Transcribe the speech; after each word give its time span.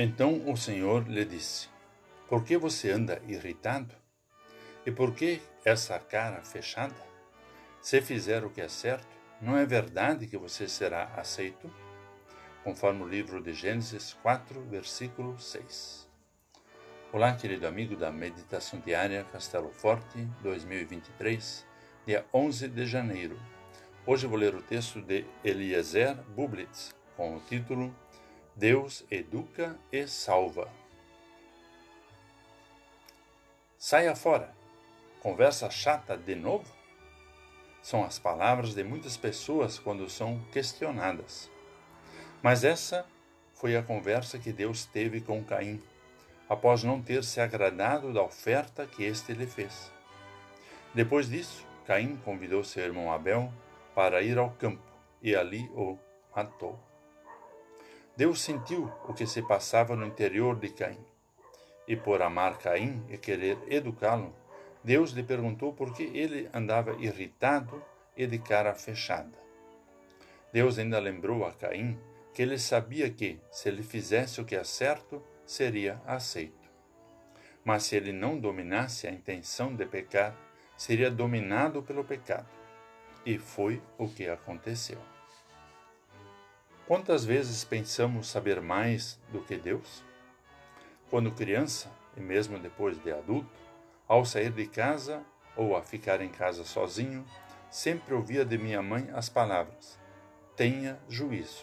Então 0.00 0.48
o 0.48 0.56
Senhor 0.56 1.08
lhe 1.08 1.24
disse: 1.24 1.68
Por 2.28 2.44
que 2.44 2.56
você 2.56 2.92
anda 2.92 3.20
irritado? 3.26 3.96
E 4.86 4.92
por 4.92 5.12
que 5.12 5.42
essa 5.64 5.98
cara 5.98 6.40
fechada? 6.44 6.94
Se 7.82 8.00
fizer 8.00 8.44
o 8.44 8.50
que 8.50 8.60
é 8.60 8.68
certo, 8.68 9.08
não 9.42 9.56
é 9.56 9.66
verdade 9.66 10.28
que 10.28 10.38
você 10.38 10.68
será 10.68 11.06
aceito? 11.16 11.68
Conforme 12.62 13.02
o 13.02 13.08
livro 13.08 13.42
de 13.42 13.52
Gênesis 13.52 14.12
4, 14.22 14.62
versículo 14.70 15.36
6. 15.36 16.08
Olá, 17.12 17.34
querido 17.34 17.66
amigo 17.66 17.96
da 17.96 18.12
Meditação 18.12 18.78
Diária 18.78 19.26
Castelo 19.32 19.72
Forte 19.72 20.24
2023, 20.44 21.66
dia 22.06 22.24
11 22.32 22.68
de 22.68 22.86
janeiro. 22.86 23.36
Hoje 24.06 24.28
vou 24.28 24.38
ler 24.38 24.54
o 24.54 24.62
texto 24.62 25.02
de 25.02 25.24
Eliezer 25.42 26.14
Bublitz 26.36 26.94
com 27.16 27.36
o 27.36 27.40
título 27.40 27.92
Deus 28.58 29.04
educa 29.08 29.78
e 29.92 30.08
salva. 30.08 30.68
Saia 33.78 34.16
fora. 34.16 34.52
Conversa 35.22 35.70
chata 35.70 36.16
de 36.16 36.34
novo? 36.34 36.66
São 37.80 38.02
as 38.02 38.18
palavras 38.18 38.74
de 38.74 38.82
muitas 38.82 39.16
pessoas 39.16 39.78
quando 39.78 40.10
são 40.10 40.40
questionadas. 40.50 41.48
Mas 42.42 42.64
essa 42.64 43.06
foi 43.54 43.76
a 43.76 43.82
conversa 43.82 44.40
que 44.40 44.52
Deus 44.52 44.84
teve 44.84 45.20
com 45.20 45.44
Caim, 45.44 45.80
após 46.48 46.82
não 46.82 47.00
ter 47.00 47.22
se 47.22 47.40
agradado 47.40 48.12
da 48.12 48.24
oferta 48.24 48.88
que 48.88 49.04
este 49.04 49.34
lhe 49.34 49.46
fez. 49.46 49.92
Depois 50.92 51.28
disso, 51.28 51.64
Caim 51.86 52.16
convidou 52.24 52.64
seu 52.64 52.82
irmão 52.82 53.12
Abel 53.12 53.52
para 53.94 54.20
ir 54.20 54.36
ao 54.36 54.50
campo 54.50 54.82
e 55.22 55.36
ali 55.36 55.70
o 55.76 55.96
matou. 56.34 56.87
Deus 58.18 58.40
sentiu 58.40 58.92
o 59.06 59.14
que 59.14 59.28
se 59.28 59.40
passava 59.42 59.94
no 59.94 60.04
interior 60.04 60.56
de 60.56 60.70
Caim. 60.70 61.06
E 61.86 61.94
por 61.94 62.20
amar 62.20 62.58
Caim 62.58 63.00
e 63.08 63.16
querer 63.16 63.56
educá-lo, 63.68 64.34
Deus 64.82 65.12
lhe 65.12 65.22
perguntou 65.22 65.72
por 65.72 65.94
que 65.94 66.02
ele 66.02 66.50
andava 66.52 66.94
irritado 66.94 67.80
e 68.16 68.26
de 68.26 68.40
cara 68.40 68.74
fechada. 68.74 69.38
Deus 70.52 70.80
ainda 70.80 70.98
lembrou 70.98 71.46
a 71.46 71.52
Caim 71.52 71.96
que 72.34 72.42
ele 72.42 72.58
sabia 72.58 73.08
que, 73.08 73.38
se 73.52 73.68
ele 73.68 73.84
fizesse 73.84 74.40
o 74.40 74.44
que 74.44 74.56
é 74.56 74.64
certo, 74.64 75.22
seria 75.46 76.02
aceito. 76.04 76.68
Mas 77.64 77.84
se 77.84 77.94
ele 77.94 78.12
não 78.12 78.36
dominasse 78.36 79.06
a 79.06 79.12
intenção 79.12 79.76
de 79.76 79.86
pecar, 79.86 80.36
seria 80.76 81.08
dominado 81.08 81.84
pelo 81.84 82.02
pecado. 82.02 82.48
E 83.24 83.38
foi 83.38 83.80
o 83.96 84.08
que 84.08 84.26
aconteceu. 84.28 84.98
Quantas 86.88 87.22
vezes 87.22 87.64
pensamos 87.64 88.28
saber 88.28 88.62
mais 88.62 89.20
do 89.30 89.42
que 89.42 89.58
Deus? 89.58 90.02
Quando 91.10 91.30
criança, 91.30 91.92
e 92.16 92.20
mesmo 92.20 92.58
depois 92.58 92.98
de 93.04 93.12
adulto, 93.12 93.52
ao 94.08 94.24
sair 94.24 94.50
de 94.50 94.66
casa 94.66 95.22
ou 95.54 95.76
a 95.76 95.82
ficar 95.82 96.22
em 96.22 96.30
casa 96.30 96.64
sozinho, 96.64 97.26
sempre 97.70 98.14
ouvia 98.14 98.42
de 98.42 98.56
minha 98.56 98.80
mãe 98.80 99.06
as 99.12 99.28
palavras: 99.28 99.98
tenha 100.56 100.98
juízo. 101.10 101.62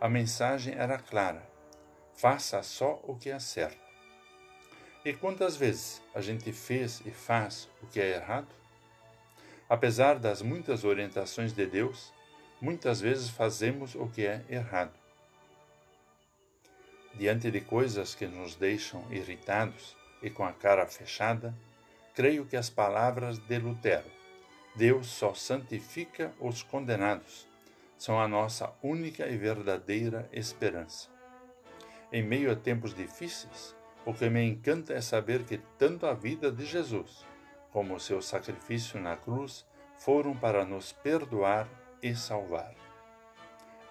A 0.00 0.08
mensagem 0.08 0.74
era 0.74 0.98
clara: 0.98 1.48
faça 2.12 2.60
só 2.64 3.00
o 3.04 3.14
que 3.14 3.30
é 3.30 3.38
certo. 3.38 3.86
E 5.04 5.12
quantas 5.12 5.56
vezes 5.56 6.02
a 6.12 6.20
gente 6.20 6.52
fez 6.52 7.00
e 7.06 7.12
faz 7.12 7.70
o 7.80 7.86
que 7.86 8.00
é 8.00 8.16
errado? 8.16 8.48
Apesar 9.68 10.18
das 10.18 10.42
muitas 10.42 10.82
orientações 10.82 11.52
de 11.52 11.64
Deus, 11.66 12.12
muitas 12.60 13.00
vezes 13.00 13.28
fazemos 13.28 13.94
o 13.94 14.06
que 14.08 14.26
é 14.26 14.44
errado. 14.48 14.92
Diante 17.14 17.50
de 17.50 17.60
coisas 17.60 18.14
que 18.14 18.26
nos 18.26 18.54
deixam 18.54 19.04
irritados 19.10 19.96
e 20.22 20.30
com 20.30 20.44
a 20.44 20.52
cara 20.52 20.86
fechada, 20.86 21.54
creio 22.14 22.44
que 22.46 22.56
as 22.56 22.68
palavras 22.68 23.38
de 23.38 23.58
Lutero, 23.58 24.10
Deus 24.74 25.06
só 25.08 25.34
santifica 25.34 26.32
os 26.40 26.62
condenados, 26.62 27.46
são 27.96 28.20
a 28.20 28.28
nossa 28.28 28.72
única 28.82 29.26
e 29.26 29.36
verdadeira 29.36 30.28
esperança. 30.32 31.08
Em 32.12 32.22
meio 32.22 32.50
a 32.50 32.56
tempos 32.56 32.94
difíceis, 32.94 33.74
o 34.06 34.14
que 34.14 34.30
me 34.30 34.42
encanta 34.42 34.94
é 34.94 35.00
saber 35.00 35.44
que 35.44 35.58
tanto 35.76 36.06
a 36.06 36.14
vida 36.14 36.50
de 36.50 36.64
Jesus 36.64 37.26
como 37.70 37.94
o 37.94 38.00
seu 38.00 38.22
sacrifício 38.22 39.00
na 39.00 39.16
cruz 39.16 39.66
foram 39.96 40.34
para 40.36 40.64
nos 40.64 40.92
perdoar 40.92 41.68
e 42.02 42.14
salvar. 42.14 42.74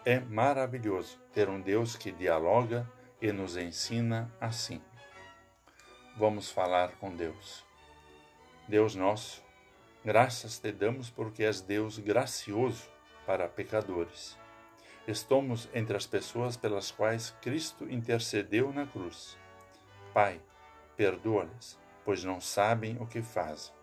É 0.06 0.20
maravilhoso 0.20 1.20
ter 1.34 1.50
um 1.50 1.60
Deus 1.60 1.96
que 1.96 2.12
dialoga 2.12 2.90
e 3.22 3.32
nos 3.32 3.58
ensina 3.58 4.32
assim. 4.40 4.82
Vamos 6.16 6.50
falar 6.50 6.94
com 6.94 7.16
Deus. 7.16 7.66
Deus 8.68 8.96
nosso, 8.96 9.44
graças 10.04 10.60
te 10.60 10.72
damos 10.72 11.10
porque 11.10 11.44
és 11.44 11.62
Deus 11.62 12.00
gracioso 12.00 12.90
para 13.26 13.48
pecadores. 13.48 14.38
Estamos 15.08 15.70
entre 15.74 15.96
as 15.96 16.06
pessoas 16.06 16.58
pelas 16.58 16.92
quais 16.92 17.32
Cristo 17.42 17.86
intercedeu 17.90 18.74
na 18.74 18.86
cruz. 18.86 19.38
Pai, 20.14 20.42
perdoa-lhes, 20.96 21.80
pois 22.04 22.24
não 22.24 22.42
sabem 22.42 22.98
o 23.00 23.06
que 23.06 23.22
fazem. 23.22 23.74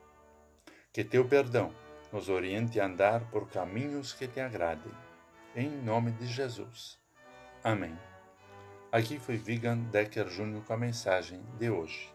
Que 0.92 1.04
teu 1.04 1.26
perdão 1.26 1.72
nos 2.14 2.28
oriente 2.28 2.78
a 2.78 2.86
andar 2.86 3.28
por 3.28 3.48
caminhos 3.48 4.12
que 4.12 4.28
te 4.28 4.38
agradem. 4.38 4.92
Em 5.56 5.68
nome 5.68 6.12
de 6.12 6.28
Jesus. 6.28 6.96
Amém. 7.64 7.98
Aqui 8.92 9.18
foi 9.18 9.36
Vigan 9.36 9.78
Decker 9.90 10.28
Jr. 10.28 10.62
com 10.64 10.72
a 10.72 10.76
mensagem 10.76 11.42
de 11.58 11.68
hoje. 11.68 12.14